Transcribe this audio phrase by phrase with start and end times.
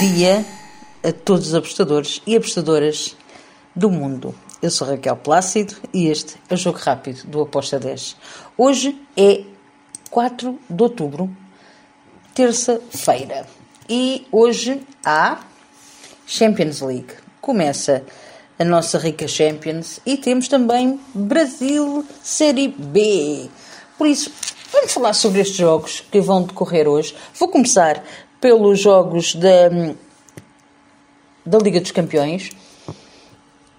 [0.00, 0.46] dia
[1.04, 3.14] a todos os apostadores e apostadoras
[3.76, 4.34] do mundo.
[4.62, 8.16] Eu sou Raquel Plácido e este é o Jogo Rápido do Aposta 10.
[8.56, 9.44] Hoje é
[10.10, 11.30] 4 de outubro,
[12.34, 13.46] terça-feira.
[13.90, 15.40] E hoje há
[16.26, 17.12] Champions League.
[17.38, 18.02] Começa
[18.58, 23.50] a nossa rica Champions e temos também Brasil Série B.
[23.98, 24.32] Por isso,
[24.72, 27.14] vamos falar sobre estes jogos que vão decorrer hoje.
[27.38, 28.02] Vou começar
[28.40, 29.68] pelos jogos da,
[31.44, 32.50] da Liga dos Campeões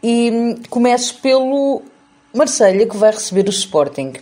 [0.03, 1.81] e começo pelo
[2.33, 4.13] Marselha que vai receber o Sporting.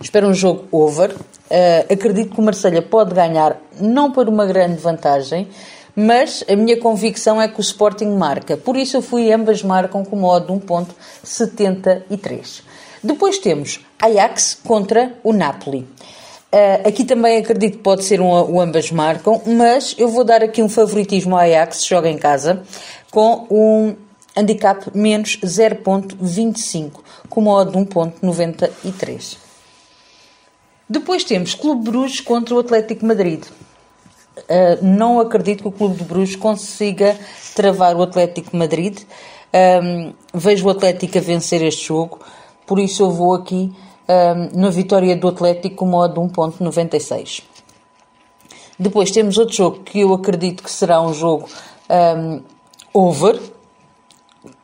[0.00, 1.14] Espero um jogo over.
[1.14, 5.48] Uh, acredito que o Marselha pode ganhar, não por uma grande vantagem,
[5.94, 8.56] mas a minha convicção é que o Sporting marca.
[8.56, 12.62] Por isso eu fui ambas marcam com modo de 1.73.
[13.02, 15.86] Depois temos Ajax contra o Napoli.
[16.52, 20.42] Uh, aqui também acredito que pode ser um, o ambas marcam, mas eu vou dar
[20.42, 22.62] aqui um favoritismo ao Ajax, joga em casa,
[23.10, 23.96] com um
[24.36, 27.00] handicap menos 0.25,
[27.30, 29.38] com modo de 1.93.
[30.86, 33.44] Depois temos Clube Bruges contra o Atlético Madrid.
[34.36, 37.18] Uh, não acredito que o Clube de Bruges consiga
[37.54, 38.98] travar o Atlético Madrid.
[39.54, 42.20] Um, vejo o Atlético a vencer este jogo,
[42.66, 43.72] por isso eu vou aqui
[44.12, 47.42] um, na vitória do Atlético com modo 1.96.
[48.78, 51.48] Depois temos outro jogo que eu acredito que será um jogo
[51.88, 52.42] um,
[52.92, 53.40] over,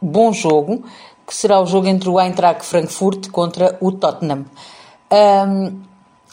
[0.01, 0.85] bom jogo,
[1.27, 4.45] que será o jogo entre o Eintracht Frankfurt contra o Tottenham.
[5.11, 5.81] Um,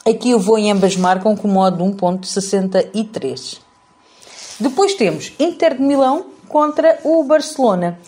[0.08, 3.58] aqui eu vou em ambas marcam com modo 1.63.
[4.58, 7.98] Depois temos Inter de Milão contra o Barcelona.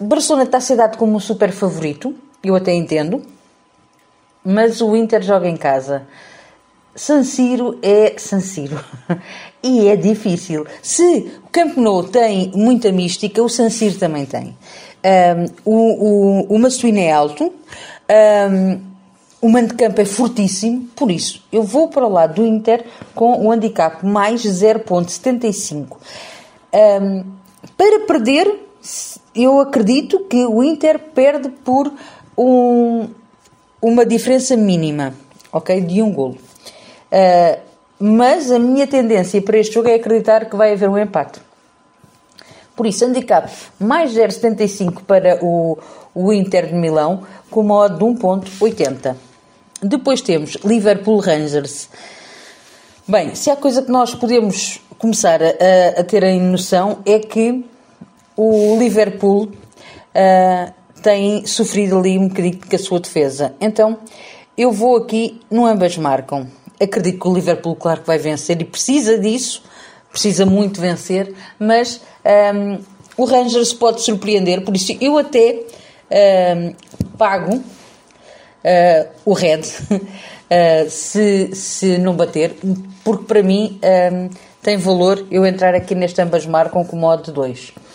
[0.00, 3.22] Barcelona está a ser dado como um super favorito, eu até entendo,
[4.44, 6.06] mas o Inter joga em casa.
[6.94, 8.82] San Siro é San Siro
[9.62, 10.66] e é difícil.
[10.82, 14.56] Se o Camp Nou tem muita mística, o San Siro também tem.
[15.04, 17.52] Um, o, o, o é alto,
[18.50, 18.80] um,
[19.40, 22.84] o mando de campo é fortíssimo, por isso eu vou para o lado do Inter
[23.14, 25.96] com o handicap mais 0.75.
[26.74, 27.24] Um,
[27.76, 28.68] para perder,
[29.34, 31.92] eu acredito que o Inter perde por
[32.36, 33.08] um,
[33.80, 35.14] uma diferença mínima,
[35.52, 35.80] ok?
[35.80, 36.38] De um golo.
[37.10, 37.60] Uh,
[37.98, 41.40] mas a minha tendência para este jogo é acreditar que vai haver um empate.
[42.76, 43.50] Por isso, handicap
[43.80, 45.76] mais 0,75 para o,
[46.14, 49.16] o Inter de Milão, com uma odd de 1,80.
[49.82, 51.88] Depois temos Liverpool Rangers.
[53.06, 57.64] Bem, se há coisa que nós podemos começar a, a ter em noção é que
[58.36, 60.72] o Liverpool uh,
[61.08, 63.54] tem sofrido ali um bocadinho com a sua defesa.
[63.58, 63.96] Então,
[64.58, 66.46] eu vou aqui no ambas marcam.
[66.78, 69.62] Acredito que o Liverpool, claro que vai vencer e precisa disso,
[70.12, 72.02] precisa muito vencer, mas
[72.54, 72.78] um,
[73.16, 75.62] o Rangers pode surpreender, por isso eu até
[76.54, 76.74] um,
[77.16, 82.54] pago uh, o Red uh, se, se não bater,
[83.02, 83.80] porque para mim
[84.12, 84.28] um,
[84.62, 87.87] tem valor eu entrar aqui neste ambas marcam com modo de 2.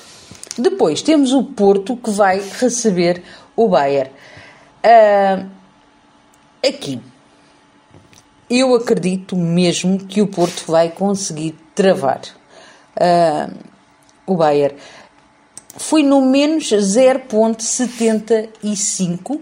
[0.57, 3.21] Depois temos o Porto que vai receber
[3.55, 4.11] o Bayern.
[4.83, 5.47] Uh,
[6.67, 6.99] aqui,
[8.49, 12.21] eu acredito mesmo que o Porto vai conseguir travar
[12.97, 13.51] uh,
[14.27, 14.75] o Bayern.
[15.75, 19.41] Fui no menos 0.75, uh,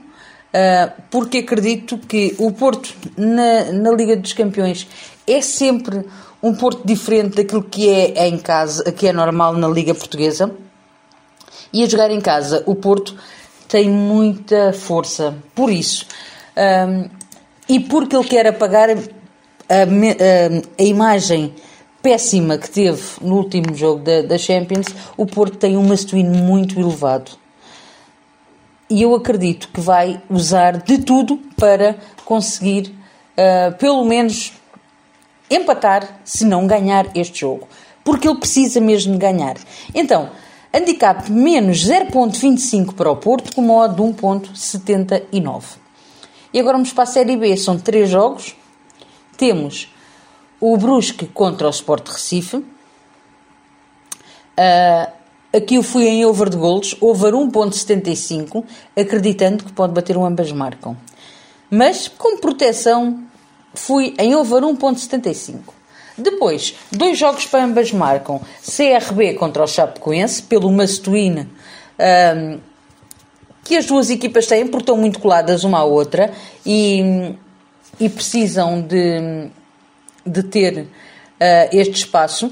[1.09, 4.88] porque acredito que o Porto na, na Liga dos Campeões
[5.28, 6.05] é sempre
[6.41, 10.55] um Porto diferente daquilo que é em casa, que é normal na Liga Portuguesa
[11.73, 13.15] e a jogar em casa, o Porto
[13.67, 15.35] tem muita força.
[15.55, 16.05] Por isso,
[16.57, 17.09] um,
[17.67, 18.97] e porque ele quer apagar a, a,
[20.77, 21.53] a, imagem
[22.01, 26.79] péssima que teve no último jogo da, da Champions, o Porto tem um masculino muito
[26.79, 27.31] elevado.
[28.89, 31.95] E eu acredito que vai usar de tudo para
[32.25, 32.93] conseguir,
[33.37, 34.51] uh, pelo menos,
[35.49, 37.69] empatar, se não ganhar este jogo.
[38.03, 39.55] Porque ele precisa mesmo ganhar.
[39.96, 40.29] Então,
[40.73, 45.64] Handicap menos 0.25 para o Porto, com modo de 1.79.
[46.53, 47.58] E agora vamos para a Série B.
[47.58, 48.56] São três jogos.
[49.38, 49.94] Temos
[50.59, 52.58] o Brusque contra o Sport Recife.
[52.58, 52.66] Uh,
[55.52, 58.64] aqui eu fui em over de golos, over 1.75,
[58.96, 60.96] acreditando que pode bater um ambas marcam.
[61.70, 63.23] Mas, com proteção,
[63.73, 65.80] fui em over 1.75.
[66.22, 68.40] Depois, dois jogos para ambas marcam.
[68.64, 71.50] CRB contra o Chapecoense, pelo Mastuíne,
[72.38, 72.59] um,
[73.64, 76.32] que as duas equipas têm, porque estão muito coladas uma à outra
[76.66, 77.34] e,
[78.00, 79.50] e precisam de,
[80.26, 80.88] de ter uh,
[81.72, 82.52] este espaço.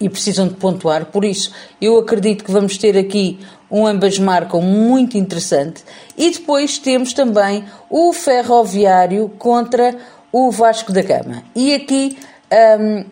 [0.00, 1.06] e precisam de pontuar.
[1.06, 3.38] Por isso, eu acredito que vamos ter aqui
[3.70, 5.82] um ambas marcam muito interessante.
[6.16, 9.96] E depois temos também o Ferroviário contra
[10.30, 11.42] o Vasco da Gama.
[11.54, 12.18] E aqui
[12.54, 13.04] um,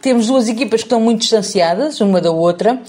[0.00, 2.80] temos duas equipas que estão muito distanciadas uma da outra.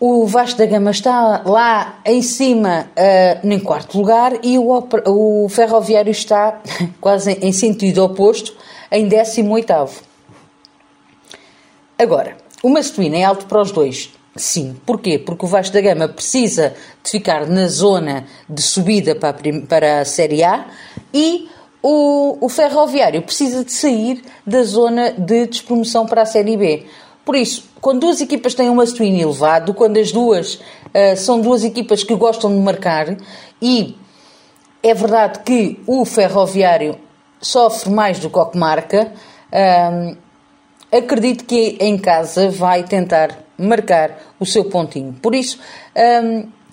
[0.00, 5.48] O Vasco da Gama está lá em cima, uh, em quarto lugar, e o, o
[5.48, 6.60] Ferroviário está
[7.00, 8.54] quase em sentido oposto,
[8.92, 10.06] em 18.
[11.98, 14.12] Agora, o Mastuína é alto para os dois.
[14.36, 14.76] Sim.
[14.86, 15.18] Porquê?
[15.18, 20.00] Porque o Vasco da Gama precisa de ficar na zona de subida para a, para
[20.00, 20.64] a Série A
[21.12, 21.48] e
[21.82, 26.86] o, o Ferroviário precisa de sair da zona de despromoção para a Série B.
[27.24, 31.62] Por isso, quando duas equipas têm uma swing elevado, quando as duas uh, são duas
[31.62, 33.16] equipas que gostam de marcar,
[33.60, 33.96] e
[34.82, 36.98] é verdade que o Ferroviário
[37.40, 39.12] sofre mais do que o que marca,
[39.52, 40.16] uh,
[40.90, 45.12] acredito que em casa vai tentar marcar o seu pontinho.
[45.20, 45.58] Por isso,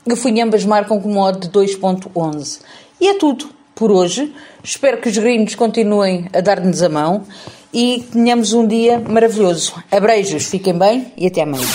[0.10, 2.62] um, fui ambas marcam com modo de 2.11.
[3.02, 4.34] E é tudo por hoje.
[4.64, 7.24] Espero que os gringos continuem a dar-nos a mão
[7.74, 9.74] e tenhamos um dia maravilhoso.
[9.92, 11.66] Abreijos, fiquem bem e até amanhã.